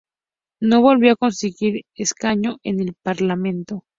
[0.59, 3.85] No volvió a conseguir escaño en el Parlamento.